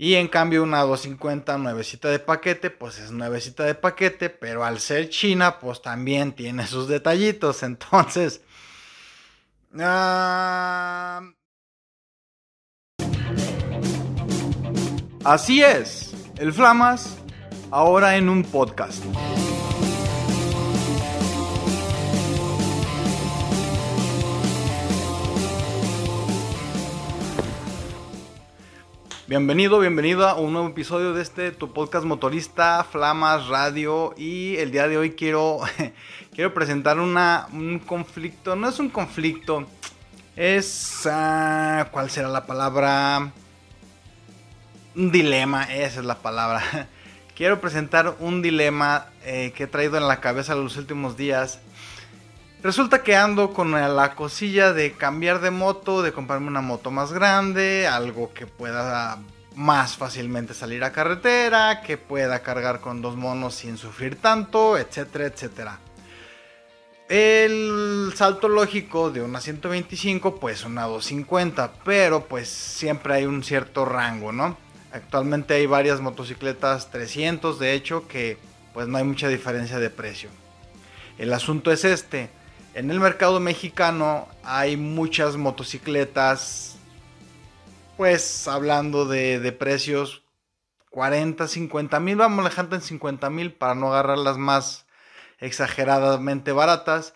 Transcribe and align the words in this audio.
Y 0.00 0.14
en 0.14 0.28
cambio 0.28 0.62
una 0.62 0.82
250 0.82 1.58
nuevecita 1.58 2.08
de 2.08 2.20
paquete, 2.20 2.70
pues 2.70 3.00
es 3.00 3.10
nuevecita 3.10 3.64
de 3.64 3.74
paquete, 3.74 4.30
pero 4.30 4.64
al 4.64 4.78
ser 4.78 5.10
china, 5.10 5.58
pues 5.58 5.82
también 5.82 6.32
tiene 6.32 6.66
sus 6.68 6.86
detallitos. 6.86 7.62
Entonces... 7.64 8.40
Ah, 9.78 11.20
así 15.24 15.62
es, 15.62 16.14
el 16.38 16.54
Flamas 16.54 17.18
ahora 17.70 18.16
en 18.16 18.30
un 18.30 18.44
podcast. 18.44 19.04
Bienvenido, 29.28 29.78
bienvenida 29.78 30.30
a 30.30 30.34
un 30.36 30.54
nuevo 30.54 30.68
episodio 30.68 31.12
de 31.12 31.20
este 31.20 31.50
tu 31.50 31.74
podcast 31.74 32.06
motorista 32.06 32.82
Flamas 32.90 33.48
Radio 33.48 34.14
y 34.16 34.56
el 34.56 34.70
día 34.70 34.88
de 34.88 34.96
hoy 34.96 35.10
quiero 35.10 35.58
quiero 36.34 36.54
presentar 36.54 36.98
una, 36.98 37.46
un 37.52 37.78
conflicto, 37.78 38.56
no 38.56 38.70
es 38.70 38.78
un 38.78 38.88
conflicto, 38.88 39.66
es 40.34 41.06
ah, 41.12 41.88
¿cuál 41.92 42.08
será 42.08 42.28
la 42.28 42.46
palabra? 42.46 43.30
Un 44.96 45.12
dilema, 45.12 45.64
esa 45.64 46.00
es 46.00 46.06
la 46.06 46.16
palabra. 46.16 46.88
Quiero 47.36 47.60
presentar 47.60 48.16
un 48.20 48.40
dilema 48.40 49.08
eh, 49.24 49.52
que 49.54 49.64
he 49.64 49.66
traído 49.66 49.98
en 49.98 50.08
la 50.08 50.20
cabeza 50.20 50.54
los 50.54 50.78
últimos 50.78 51.18
días. 51.18 51.60
Resulta 52.62 53.04
que 53.04 53.14
ando 53.14 53.52
con 53.52 53.70
la 53.70 54.14
cosilla 54.16 54.72
de 54.72 54.92
cambiar 54.92 55.40
de 55.40 55.52
moto, 55.52 56.02
de 56.02 56.12
comprarme 56.12 56.48
una 56.48 56.60
moto 56.60 56.90
más 56.90 57.12
grande, 57.12 57.86
algo 57.86 58.34
que 58.34 58.46
pueda 58.46 59.18
más 59.54 59.96
fácilmente 59.96 60.54
salir 60.54 60.82
a 60.82 60.92
carretera, 60.92 61.82
que 61.82 61.98
pueda 61.98 62.42
cargar 62.42 62.80
con 62.80 63.00
dos 63.00 63.16
monos 63.16 63.54
sin 63.54 63.76
sufrir 63.76 64.16
tanto, 64.16 64.76
etcétera, 64.76 65.26
etcétera. 65.26 65.78
El 67.08 68.12
salto 68.16 68.48
lógico 68.48 69.10
de 69.10 69.22
una 69.22 69.40
125, 69.40 70.36
pues 70.40 70.64
una 70.64 70.82
250, 70.82 71.72
pero 71.84 72.24
pues 72.24 72.48
siempre 72.48 73.14
hay 73.14 73.26
un 73.26 73.44
cierto 73.44 73.84
rango, 73.84 74.32
¿no? 74.32 74.58
Actualmente 74.92 75.54
hay 75.54 75.66
varias 75.66 76.00
motocicletas 76.00 76.90
300, 76.90 77.58
de 77.58 77.74
hecho, 77.74 78.08
que 78.08 78.36
pues 78.74 78.88
no 78.88 78.98
hay 78.98 79.04
mucha 79.04 79.28
diferencia 79.28 79.78
de 79.78 79.90
precio. 79.90 80.28
El 81.18 81.32
asunto 81.32 81.72
es 81.72 81.84
este, 81.84 82.30
en 82.74 82.90
el 82.90 83.00
mercado 83.00 83.40
mexicano 83.40 84.28
hay 84.42 84.76
muchas 84.76 85.36
motocicletas, 85.36 86.76
pues 87.96 88.46
hablando 88.46 89.06
de, 89.06 89.52
precios 89.52 90.22
40, 90.90 91.48
50 91.48 92.00
mil, 92.00 92.16
vamos 92.16 92.44
dejando 92.44 92.76
en 92.76 92.82
50 92.82 93.30
mil 93.30 93.52
para 93.52 93.74
no 93.74 93.88
agarrar 93.88 94.18
las 94.18 94.38
más 94.38 94.86
exageradamente 95.38 96.52
baratas. 96.52 97.14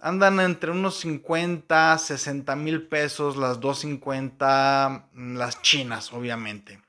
Andan 0.00 0.40
entre 0.40 0.70
unos 0.70 0.96
50, 1.00 1.96
60 1.96 2.56
mil 2.56 2.86
pesos 2.88 3.36
las 3.36 3.60
250, 3.60 5.08
las 5.14 5.62
chinas 5.62 6.12
obviamente. 6.12 6.80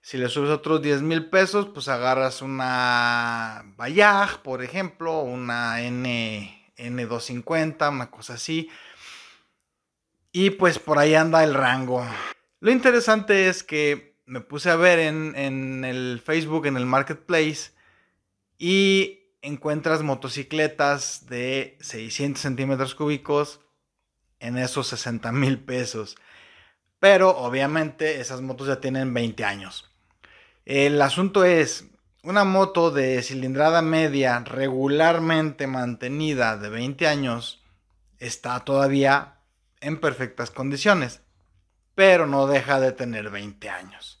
Si 0.00 0.18
le 0.18 0.28
subes 0.28 0.50
otros 0.50 0.82
10 0.82 1.02
mil 1.02 1.28
pesos, 1.30 1.66
pues 1.74 1.88
agarras 1.88 2.40
una 2.40 3.64
Bayaj, 3.76 4.38
por 4.38 4.62
ejemplo, 4.62 5.20
una 5.20 5.82
N 5.82 6.55
N250, 6.76 7.90
una 7.90 8.10
cosa 8.10 8.34
así. 8.34 8.68
Y 10.32 10.50
pues 10.50 10.78
por 10.78 10.98
ahí 10.98 11.14
anda 11.14 11.42
el 11.44 11.54
rango. 11.54 12.06
Lo 12.60 12.70
interesante 12.70 13.48
es 13.48 13.62
que 13.62 14.16
me 14.26 14.40
puse 14.40 14.70
a 14.70 14.76
ver 14.76 14.98
en, 14.98 15.84
el 15.84 16.20
Facebook, 16.24 16.66
en 16.66 16.76
el 16.76 16.84
Marketplace, 16.84 17.72
y 18.58 19.20
encuentras 19.42 20.02
motocicletas 20.02 21.26
de 21.26 21.78
600 21.80 22.40
centímetros 22.40 22.94
cúbicos 22.94 23.60
en 24.40 24.58
esos 24.58 24.88
60 24.88 25.30
mil 25.32 25.58
pesos. 25.60 26.16
Pero 26.98 27.30
obviamente 27.30 28.20
esas 28.20 28.40
motos 28.40 28.68
ya 28.68 28.80
tienen 28.80 29.14
20 29.14 29.44
años. 29.44 29.90
El 30.64 31.00
asunto 31.00 31.44
es, 31.44 31.86
una 32.26 32.42
moto 32.42 32.90
de 32.90 33.22
cilindrada 33.22 33.82
media 33.82 34.40
regularmente 34.40 35.68
mantenida 35.68 36.56
de 36.56 36.68
20 36.68 37.06
años 37.06 37.62
está 38.18 38.58
todavía 38.64 39.36
en 39.80 40.00
perfectas 40.00 40.50
condiciones, 40.50 41.20
pero 41.94 42.26
no 42.26 42.48
deja 42.48 42.80
de 42.80 42.90
tener 42.90 43.30
20 43.30 43.70
años. 43.70 44.20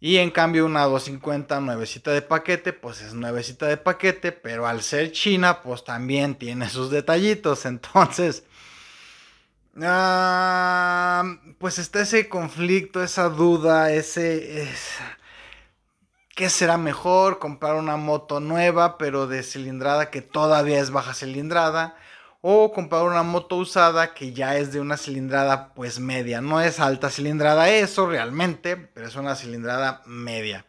Y 0.00 0.16
en 0.16 0.30
cambio 0.30 0.64
una 0.64 0.84
250 0.84 1.60
nuevecita 1.60 2.12
de 2.12 2.22
paquete, 2.22 2.72
pues 2.72 3.02
es 3.02 3.12
nuevecita 3.12 3.66
de 3.66 3.76
paquete, 3.76 4.32
pero 4.32 4.66
al 4.66 4.82
ser 4.82 5.12
china, 5.12 5.60
pues 5.60 5.84
también 5.84 6.36
tiene 6.36 6.70
sus 6.70 6.90
detallitos. 6.90 7.66
Entonces, 7.66 8.44
ah, 9.82 11.24
pues 11.58 11.78
está 11.78 12.00
ese 12.00 12.26
conflicto, 12.26 13.02
esa 13.02 13.28
duda, 13.28 13.92
ese... 13.92 14.66
¿Qué 16.34 16.50
será 16.50 16.76
mejor? 16.78 17.38
Comprar 17.38 17.76
una 17.76 17.96
moto 17.96 18.40
nueva, 18.40 18.98
pero 18.98 19.28
de 19.28 19.44
cilindrada 19.44 20.10
que 20.10 20.20
todavía 20.20 20.80
es 20.80 20.90
baja 20.90 21.14
cilindrada. 21.14 21.96
O 22.40 22.72
comprar 22.72 23.04
una 23.04 23.22
moto 23.22 23.56
usada 23.56 24.14
que 24.14 24.32
ya 24.32 24.56
es 24.56 24.72
de 24.72 24.80
una 24.80 24.96
cilindrada 24.96 25.72
pues 25.74 26.00
media. 26.00 26.40
No 26.40 26.60
es 26.60 26.80
alta 26.80 27.08
cilindrada 27.08 27.70
eso 27.70 28.06
realmente, 28.06 28.76
pero 28.76 29.06
es 29.06 29.14
una 29.14 29.36
cilindrada 29.36 30.02
media. 30.06 30.66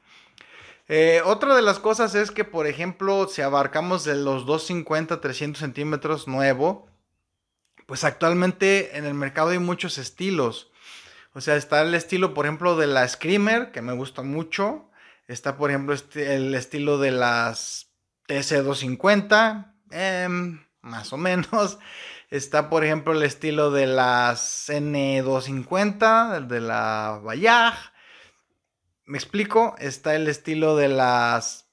Eh, 0.88 1.22
otra 1.26 1.56
de 1.56 1.64
las 1.64 1.80
cosas 1.80 2.14
es 2.14 2.30
que, 2.30 2.44
por 2.44 2.68
ejemplo, 2.68 3.28
si 3.28 3.42
abarcamos 3.42 4.04
de 4.06 4.16
los 4.16 4.46
250, 4.46 5.20
300 5.20 5.60
centímetros 5.60 6.28
nuevo, 6.28 6.88
pues 7.88 8.04
actualmente 8.04 8.98
en 8.98 9.06
el 9.06 9.16
mercado 9.16 9.50
hay 9.50 9.60
muchos 9.60 9.98
estilos. 9.98 10.72
O 11.34 11.42
sea, 11.42 11.56
está 11.56 11.82
el 11.82 11.96
estilo, 11.96 12.36
por 12.36 12.46
ejemplo, 12.46 12.78
de 12.78 12.86
la 12.86 13.08
Screamer, 13.08 13.72
que 13.72 13.82
me 13.82 13.94
gusta 13.94 14.22
mucho. 14.22 14.90
Está, 15.28 15.58
por 15.58 15.70
ejemplo, 15.72 15.94
este, 15.94 16.36
el 16.36 16.54
estilo 16.54 16.98
de 16.98 17.12
las 17.12 17.92
TC250, 18.28 19.74
em, 19.92 20.64
más 20.82 21.14
o 21.14 21.18
menos. 21.18 21.80
Está, 22.30 22.70
por 22.70 22.84
ejemplo, 22.84 23.14
el 23.14 23.24
estilo 23.24 23.72
de 23.72 23.88
las 23.88 24.70
N250, 24.70 26.48
de 26.48 26.60
la 26.60 27.20
Bayaj. 27.24 27.76
¿Me 29.06 29.18
explico? 29.18 29.76
Está 29.78 30.16
el 30.16 30.28
estilo 30.28 30.76
de 30.76 30.90
las 30.90 31.66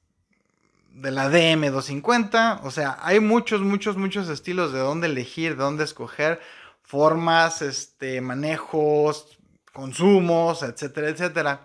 de 0.95 1.11
la 1.11 1.31
DM250, 1.31 2.61
o 2.65 2.71
sea, 2.71 2.99
hay 3.01 3.19
muchos, 3.19 3.63
muchos, 3.63 3.97
muchos 3.97 4.29
estilos 4.29 4.75
de 4.75 4.81
dónde 4.81 5.07
elegir, 5.07 5.57
de 5.57 5.63
dónde 5.63 5.85
escoger, 5.85 6.39
formas, 6.83 7.63
este, 7.63 8.21
manejos, 8.21 9.39
consumos, 9.73 10.63
etcétera, 10.63 11.09
etcétera. 11.09 11.63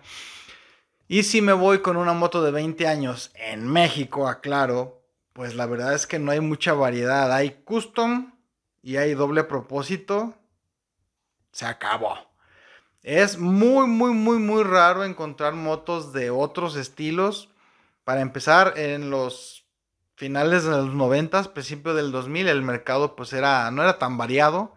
Y 1.10 1.22
si 1.22 1.40
me 1.40 1.54
voy 1.54 1.80
con 1.80 1.96
una 1.96 2.12
moto 2.12 2.42
de 2.42 2.50
20 2.50 2.86
años 2.86 3.30
en 3.34 3.66
México, 3.66 4.28
aclaro, 4.28 5.02
pues 5.32 5.54
la 5.54 5.64
verdad 5.64 5.94
es 5.94 6.06
que 6.06 6.18
no 6.18 6.32
hay 6.32 6.40
mucha 6.40 6.74
variedad. 6.74 7.32
Hay 7.32 7.62
custom 7.64 8.32
y 8.82 8.98
hay 8.98 9.14
doble 9.14 9.44
propósito. 9.44 10.34
Se 11.50 11.64
acabó. 11.64 12.18
Es 13.02 13.38
muy, 13.38 13.86
muy, 13.86 14.12
muy, 14.12 14.38
muy 14.38 14.62
raro 14.64 15.02
encontrar 15.02 15.54
motos 15.54 16.12
de 16.12 16.28
otros 16.28 16.76
estilos. 16.76 17.48
Para 18.04 18.20
empezar, 18.20 18.74
en 18.76 19.08
los 19.08 19.64
finales 20.14 20.64
de 20.64 20.72
los 20.72 20.92
90, 20.92 21.54
principio 21.54 21.94
del 21.94 22.12
2000, 22.12 22.48
el 22.48 22.60
mercado 22.60 23.16
pues 23.16 23.32
era, 23.32 23.70
no 23.70 23.82
era 23.82 23.98
tan 23.98 24.18
variado. 24.18 24.76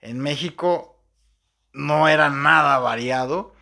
En 0.00 0.20
México 0.20 1.02
no 1.74 2.08
era 2.08 2.30
nada 2.30 2.78
variado. 2.78 3.55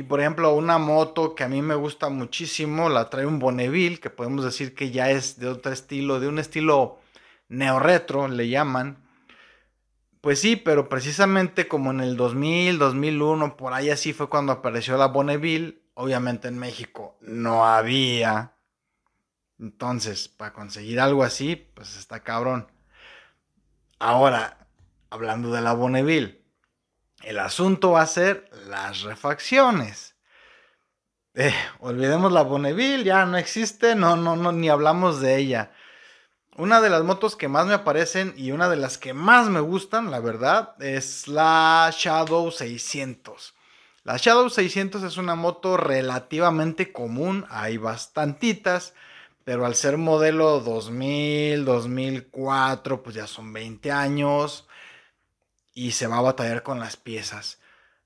Y 0.00 0.02
por 0.02 0.18
ejemplo, 0.18 0.54
una 0.54 0.78
moto 0.78 1.34
que 1.34 1.44
a 1.44 1.48
mí 1.50 1.60
me 1.60 1.74
gusta 1.74 2.08
muchísimo, 2.08 2.88
la 2.88 3.10
trae 3.10 3.26
un 3.26 3.38
Bonneville, 3.38 4.00
que 4.00 4.08
podemos 4.08 4.42
decir 4.42 4.74
que 4.74 4.90
ya 4.90 5.10
es 5.10 5.38
de 5.38 5.46
otro 5.46 5.72
estilo, 5.72 6.20
de 6.20 6.26
un 6.26 6.38
estilo 6.38 7.00
neo-retro, 7.50 8.26
le 8.26 8.48
llaman. 8.48 8.96
Pues 10.22 10.40
sí, 10.40 10.56
pero 10.56 10.88
precisamente 10.88 11.68
como 11.68 11.90
en 11.90 12.00
el 12.00 12.16
2000, 12.16 12.78
2001, 12.78 13.58
por 13.58 13.74
ahí 13.74 13.90
así 13.90 14.14
fue 14.14 14.30
cuando 14.30 14.52
apareció 14.52 14.96
la 14.96 15.08
Bonneville. 15.08 15.82
Obviamente 15.92 16.48
en 16.48 16.58
México 16.58 17.18
no 17.20 17.66
había. 17.66 18.54
Entonces, 19.58 20.28
para 20.28 20.54
conseguir 20.54 20.98
algo 20.98 21.24
así, 21.24 21.56
pues 21.74 21.98
está 21.98 22.20
cabrón. 22.20 22.68
Ahora, 23.98 24.66
hablando 25.10 25.52
de 25.52 25.60
la 25.60 25.74
Bonneville, 25.74 26.39
el 27.22 27.38
asunto 27.38 27.92
va 27.92 28.02
a 28.02 28.06
ser 28.06 28.48
las 28.66 29.02
refacciones. 29.02 30.14
Eh, 31.34 31.54
olvidemos 31.78 32.32
la 32.32 32.42
Bonneville, 32.42 33.04
ya 33.04 33.24
no 33.24 33.36
existe, 33.36 33.94
no, 33.94 34.16
no, 34.16 34.36
no, 34.36 34.52
ni 34.52 34.68
hablamos 34.68 35.20
de 35.20 35.36
ella. 35.36 35.72
Una 36.56 36.80
de 36.80 36.90
las 36.90 37.04
motos 37.04 37.36
que 37.36 37.48
más 37.48 37.66
me 37.66 37.74
aparecen 37.74 38.34
y 38.36 38.50
una 38.50 38.68
de 38.68 38.76
las 38.76 38.98
que 38.98 39.14
más 39.14 39.48
me 39.48 39.60
gustan, 39.60 40.10
la 40.10 40.20
verdad, 40.20 40.74
es 40.82 41.28
la 41.28 41.90
Shadow 41.96 42.50
600. 42.50 43.54
La 44.02 44.16
Shadow 44.16 44.50
600 44.50 45.02
es 45.04 45.16
una 45.16 45.34
moto 45.36 45.76
relativamente 45.76 46.90
común, 46.92 47.46
hay 47.48 47.76
bastantitas, 47.76 48.94
pero 49.44 49.66
al 49.66 49.74
ser 49.74 49.98
modelo 49.98 50.60
2000, 50.60 51.64
2004, 51.64 53.02
pues 53.02 53.14
ya 53.14 53.26
son 53.26 53.52
20 53.52 53.92
años 53.92 54.66
y 55.80 55.92
se 55.92 56.06
va 56.06 56.18
a 56.18 56.20
batallar 56.20 56.62
con 56.62 56.78
las 56.78 56.98
piezas. 56.98 57.58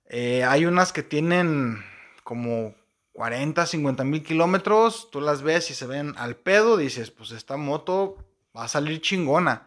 Eh, 0.06 0.44
hay 0.44 0.64
unas 0.64 0.92
que 0.92 1.02
tienen 1.02 1.84
como 2.22 2.76
40, 3.14 3.66
50 3.66 4.04
mil 4.04 4.22
kilómetros, 4.22 5.10
tú 5.10 5.20
las 5.20 5.42
ves 5.42 5.72
y 5.72 5.74
se 5.74 5.88
ven 5.88 6.14
al 6.16 6.36
pedo, 6.36 6.76
dices, 6.76 7.10
pues 7.10 7.32
esta 7.32 7.56
moto 7.56 8.24
va 8.56 8.62
a 8.62 8.68
salir 8.68 9.00
chingona. 9.00 9.66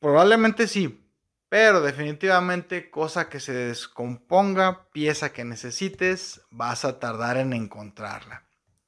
Probablemente 0.00 0.66
sí, 0.66 1.08
pero 1.48 1.80
definitivamente 1.80 2.90
cosa 2.90 3.28
que 3.28 3.38
se 3.38 3.52
descomponga, 3.52 4.88
pieza 4.90 5.32
que 5.32 5.44
necesites, 5.44 6.40
vas 6.50 6.84
a 6.84 6.98
tardar 6.98 7.36
en 7.36 7.52
encontrarla. 7.52 8.42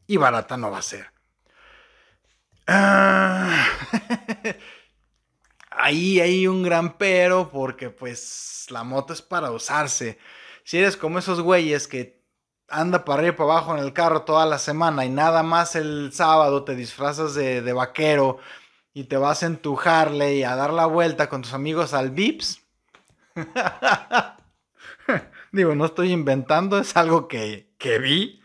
Y 0.09 0.17
barata 0.17 0.56
no 0.56 0.73
va 0.73 0.79
a 0.79 0.82
ser. 0.82 1.12
Ah. 2.67 3.64
ahí 5.78 6.20
hay 6.20 6.46
un 6.46 6.62
gran 6.62 6.98
pero 6.98 7.50
porque 7.50 7.90
pues 7.90 8.66
la 8.70 8.84
moto 8.84 9.12
es 9.12 9.22
para 9.22 9.50
usarse. 9.50 10.19
Si 10.64 10.78
eres 10.78 10.96
como 10.96 11.19
esos 11.19 11.40
güeyes 11.40 11.88
que 11.88 12.22
anda 12.69 13.04
para 13.04 13.20
arriba 13.20 13.34
y 13.34 13.36
para 13.36 13.52
abajo 13.52 13.76
en 13.76 13.82
el 13.82 13.92
carro 13.92 14.22
toda 14.22 14.44
la 14.44 14.58
semana 14.58 15.06
y 15.06 15.08
nada 15.08 15.42
más 15.42 15.75
el 15.75 16.10
sábado 16.12 16.64
te 16.64 16.75
disfrazas 16.75 17.34
de, 17.34 17.72
vaquero 17.72 18.38
y 18.92 19.04
te 19.04 19.16
vas 19.16 19.42
en 19.42 19.56
tu 19.56 19.78
Harley 19.82 20.42
a 20.42 20.56
dar 20.56 20.72
la 20.72 20.86
vuelta 20.86 21.28
con 21.28 21.42
tus 21.42 21.54
amigos 21.54 21.94
al 21.94 22.10
Vips. 22.10 22.60
Digo, 25.52 25.75
no 25.75 25.86
estoy 25.86 26.12
inventando, 26.12 26.78
es 26.78 26.96
algo 26.96 27.28
que, 27.28 27.72
que 27.78 27.98
vi. 27.98 28.42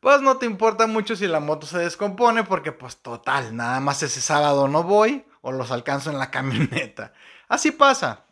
Pues 0.00 0.22
no 0.22 0.38
te 0.38 0.46
importa 0.46 0.86
mucho 0.86 1.14
si 1.14 1.26
la 1.26 1.38
moto 1.38 1.66
se 1.66 1.78
descompone 1.78 2.42
porque 2.42 2.72
pues 2.72 2.96
total, 2.96 3.54
nada 3.54 3.78
más 3.80 4.02
ese 4.02 4.20
sábado 4.20 4.66
no 4.66 4.82
voy 4.82 5.27
o 5.40 5.52
los 5.52 5.70
alcanzo 5.70 6.10
en 6.10 6.18
la 6.18 6.30
camioneta. 6.32 7.12
Así 7.48 7.70
pasa. 7.70 8.24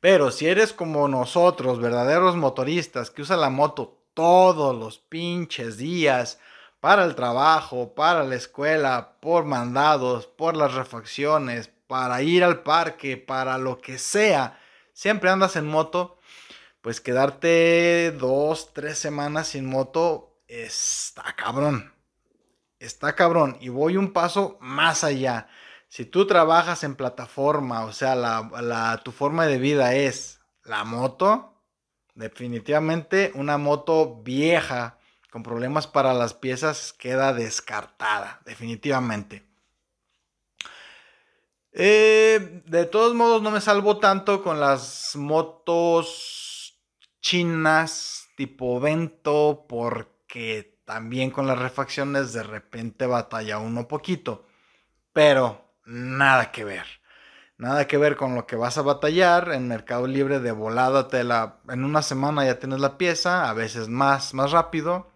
Pero 0.00 0.30
si 0.30 0.46
eres 0.46 0.72
como 0.72 1.08
nosotros, 1.08 1.80
verdaderos 1.80 2.36
motoristas, 2.36 3.10
que 3.10 3.22
usan 3.22 3.40
la 3.40 3.50
moto 3.50 4.02
todos 4.12 4.76
los 4.76 4.98
pinches 4.98 5.78
días, 5.78 6.38
para 6.84 7.04
el 7.04 7.14
trabajo, 7.14 7.94
para 7.94 8.24
la 8.24 8.34
escuela, 8.34 9.16
por 9.20 9.46
mandados, 9.46 10.26
por 10.26 10.54
las 10.54 10.74
refacciones, 10.74 11.70
para 11.86 12.20
ir 12.20 12.44
al 12.44 12.62
parque, 12.62 13.16
para 13.16 13.56
lo 13.56 13.80
que 13.80 13.96
sea, 13.96 14.60
siempre 14.92 15.30
andas 15.30 15.56
en 15.56 15.66
moto, 15.66 16.18
pues 16.82 17.00
quedarte 17.00 18.12
dos, 18.12 18.74
tres 18.74 18.98
semanas 18.98 19.48
sin 19.48 19.64
moto 19.64 20.36
está 20.46 21.34
cabrón. 21.34 21.94
Está 22.78 23.14
cabrón. 23.14 23.56
Y 23.62 23.70
voy 23.70 23.96
un 23.96 24.12
paso 24.12 24.58
más 24.60 25.04
allá. 25.04 25.48
Si 25.94 26.04
tú 26.04 26.26
trabajas 26.26 26.82
en 26.82 26.96
plataforma, 26.96 27.84
o 27.84 27.92
sea, 27.92 28.16
la, 28.16 29.00
tu 29.04 29.12
forma 29.12 29.46
de 29.46 29.58
vida 29.58 29.94
es 29.94 30.40
la 30.64 30.82
moto, 30.82 31.62
definitivamente 32.16 33.30
una 33.36 33.58
moto 33.58 34.20
vieja 34.24 34.98
con 35.30 35.44
problemas 35.44 35.86
para 35.86 36.12
las 36.12 36.34
piezas 36.34 36.92
queda 36.92 37.32
descartada, 37.32 38.40
definitivamente. 38.44 39.46
Eh, 41.70 42.64
de 42.66 42.86
todos 42.86 43.14
modos, 43.14 43.40
no 43.40 43.52
me 43.52 43.60
salvo 43.60 43.98
tanto 43.98 44.42
con 44.42 44.58
las 44.58 45.14
motos 45.14 46.76
chinas 47.20 48.30
tipo 48.36 48.80
Vento, 48.80 49.64
porque 49.68 50.76
también 50.84 51.30
con 51.30 51.46
las 51.46 51.60
refacciones 51.60 52.32
de 52.32 52.42
repente 52.42 53.06
batalla 53.06 53.58
uno 53.58 53.86
poquito. 53.86 54.44
Pero 55.12 55.63
nada 55.84 56.52
que 56.52 56.64
ver. 56.64 56.86
Nada 57.56 57.86
que 57.86 57.98
ver 57.98 58.16
con 58.16 58.34
lo 58.34 58.46
que 58.46 58.56
vas 58.56 58.78
a 58.78 58.82
batallar. 58.82 59.52
En 59.52 59.68
Mercado 59.68 60.06
Libre 60.06 60.40
de 60.40 60.52
volada 60.52 61.08
la. 61.22 61.56
En 61.68 61.84
una 61.84 62.02
semana 62.02 62.44
ya 62.44 62.58
tienes 62.58 62.80
la 62.80 62.98
pieza, 62.98 63.48
a 63.48 63.54
veces 63.54 63.88
más, 63.88 64.34
más 64.34 64.50
rápido. 64.50 65.08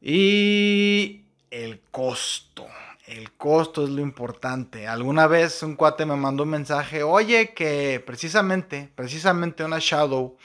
Y 0.00 1.24
el 1.50 1.80
costo. 1.90 2.66
El 3.06 3.32
costo 3.32 3.84
es 3.84 3.90
lo 3.90 4.02
importante. 4.02 4.88
Alguna 4.88 5.26
vez 5.28 5.62
un 5.62 5.76
cuate 5.76 6.04
me 6.04 6.16
mandó 6.16 6.42
un 6.42 6.50
mensaje, 6.50 7.04
oye, 7.04 7.54
que 7.54 8.02
precisamente, 8.04 8.90
precisamente 8.96 9.64
una 9.64 9.78
Shadow, 9.78 10.36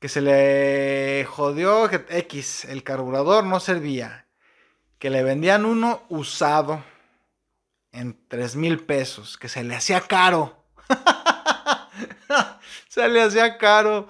que 0.00 0.08
se 0.08 0.20
le 0.20 1.24
jodió 1.24 1.88
X, 1.90 2.64
el 2.64 2.82
carburador 2.82 3.44
no 3.44 3.60
servía. 3.60 4.26
Que 4.98 5.08
le 5.08 5.22
vendían 5.22 5.64
uno 5.64 6.02
usado 6.08 6.82
en 7.94 8.18
3 8.28 8.56
mil 8.56 8.80
pesos, 8.80 9.38
que 9.38 9.48
se 9.48 9.62
le 9.62 9.76
hacía 9.76 10.00
caro. 10.00 10.64
se 12.88 13.08
le 13.08 13.22
hacía 13.22 13.56
caro. 13.56 14.08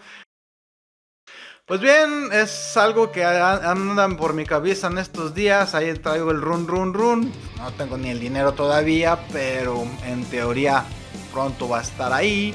Pues 1.66 1.80
bien, 1.80 2.30
es 2.32 2.76
algo 2.76 3.10
que 3.10 3.24
andan 3.24 4.16
por 4.16 4.34
mi 4.34 4.44
cabeza 4.44 4.88
en 4.88 4.98
estos 4.98 5.34
días. 5.34 5.74
Ahí 5.74 5.92
traigo 5.94 6.30
el 6.30 6.40
run, 6.40 6.66
run, 6.66 6.92
run. 6.92 7.32
No 7.56 7.72
tengo 7.72 7.96
ni 7.96 8.10
el 8.10 8.20
dinero 8.20 8.52
todavía, 8.52 9.18
pero 9.32 9.86
en 10.04 10.24
teoría 10.26 10.84
pronto 11.32 11.68
va 11.68 11.78
a 11.78 11.82
estar 11.82 12.12
ahí. 12.12 12.54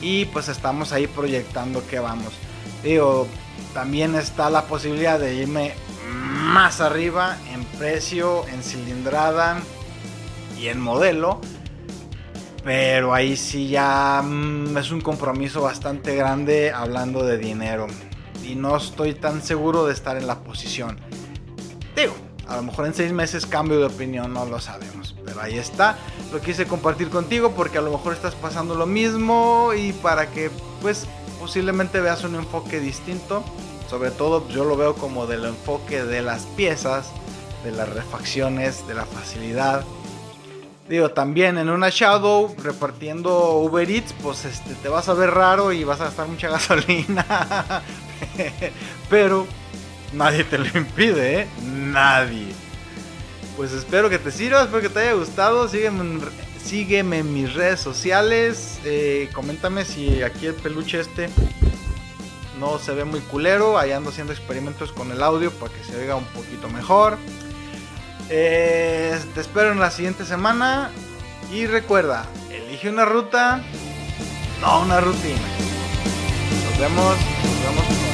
Y 0.00 0.26
pues 0.26 0.48
estamos 0.48 0.92
ahí 0.92 1.06
proyectando 1.06 1.86
que 1.86 1.98
vamos. 1.98 2.34
Digo, 2.82 3.26
también 3.72 4.14
está 4.14 4.50
la 4.50 4.66
posibilidad 4.66 5.18
de 5.18 5.34
irme 5.34 5.74
más 6.04 6.80
arriba 6.80 7.36
en 7.52 7.64
precio, 7.78 8.46
en 8.48 8.62
cilindrada 8.62 9.60
y 10.58 10.68
en 10.68 10.80
modelo. 10.80 11.40
Pero 12.64 13.12
ahí 13.12 13.36
sí 13.36 13.68
ya 13.68 14.22
mm, 14.22 14.76
es 14.78 14.90
un 14.90 15.00
compromiso 15.00 15.62
bastante 15.62 16.16
grande 16.16 16.72
hablando 16.72 17.24
de 17.24 17.36
dinero 17.36 17.86
y 18.42 18.54
no 18.54 18.76
estoy 18.76 19.14
tan 19.14 19.42
seguro 19.42 19.86
de 19.86 19.92
estar 19.92 20.16
en 20.16 20.26
la 20.26 20.40
posición. 20.40 20.98
Digo, 21.96 22.14
a 22.46 22.56
lo 22.56 22.62
mejor 22.62 22.86
en 22.86 22.94
seis 22.94 23.12
meses 23.12 23.46
cambio 23.46 23.78
de 23.78 23.86
opinión, 23.86 24.32
no 24.32 24.44
lo 24.46 24.60
sabemos. 24.60 25.14
Pero 25.24 25.40
ahí 25.40 25.58
está. 25.58 25.96
Lo 26.32 26.40
quise 26.40 26.66
compartir 26.66 27.08
contigo 27.08 27.52
porque 27.52 27.78
a 27.78 27.80
lo 27.80 27.90
mejor 27.90 28.12
estás 28.12 28.34
pasando 28.34 28.74
lo 28.74 28.86
mismo 28.86 29.72
y 29.76 29.92
para 29.92 30.30
que 30.30 30.50
pues 30.80 31.06
posiblemente 31.40 32.00
veas 32.00 32.24
un 32.24 32.34
enfoque 32.34 32.80
distinto. 32.80 33.42
Sobre 33.88 34.10
todo 34.10 34.48
yo 34.48 34.64
lo 34.64 34.76
veo 34.76 34.94
como 34.94 35.26
del 35.26 35.44
enfoque 35.44 36.04
de 36.04 36.22
las 36.22 36.42
piezas, 36.56 37.10
de 37.64 37.72
las 37.72 37.88
refacciones, 37.88 38.86
de 38.86 38.94
la 38.94 39.06
facilidad. 39.06 39.84
Digo, 40.88 41.10
también 41.10 41.56
en 41.56 41.70
una 41.70 41.88
Shadow 41.88 42.54
repartiendo 42.62 43.58
Uber 43.58 43.90
Eats, 43.90 44.14
pues 44.22 44.44
este, 44.44 44.74
te 44.74 44.88
vas 44.88 45.08
a 45.08 45.14
ver 45.14 45.30
raro 45.30 45.72
y 45.72 45.82
vas 45.82 46.00
a 46.00 46.04
gastar 46.04 46.28
mucha 46.28 46.48
gasolina. 46.50 47.24
Pero 49.10 49.46
nadie 50.12 50.44
te 50.44 50.58
lo 50.58 50.66
impide, 50.78 51.40
¿eh? 51.40 51.48
Nadie. 51.62 52.52
Pues 53.56 53.72
espero 53.72 54.10
que 54.10 54.18
te 54.18 54.30
sirva, 54.30 54.62
espero 54.62 54.82
que 54.82 54.88
te 54.88 55.00
haya 55.00 55.12
gustado. 55.14 55.68
Sígueme 55.68 57.18
en, 57.18 57.26
en 57.26 57.32
mis 57.32 57.54
redes 57.54 57.80
sociales. 57.80 58.78
Eh, 58.84 59.30
coméntame 59.32 59.84
si 59.84 60.22
aquí 60.22 60.46
el 60.46 60.54
peluche 60.54 61.00
este 61.00 61.30
no 62.58 62.78
se 62.78 62.92
ve 62.92 63.04
muy 63.04 63.20
culero. 63.20 63.78
Ahí 63.78 63.92
ando 63.92 64.10
haciendo 64.10 64.32
experimentos 64.32 64.92
con 64.92 65.10
el 65.12 65.22
audio 65.22 65.50
para 65.52 65.72
que 65.72 65.84
se 65.84 65.96
oiga 65.96 66.16
un 66.16 66.24
poquito 66.26 66.68
mejor. 66.68 67.16
Eh, 68.30 69.18
te 69.34 69.40
espero 69.40 69.72
en 69.72 69.80
la 69.80 69.90
siguiente 69.90 70.24
semana. 70.24 70.90
Y 71.52 71.66
recuerda, 71.66 72.24
elige 72.50 72.88
una 72.88 73.04
ruta, 73.04 73.62
no 74.60 74.80
una 74.80 75.00
rutina. 75.00 75.38
Nos 76.64 76.78
vemos, 76.78 77.16
nos 77.16 77.62
vemos 77.62 78.13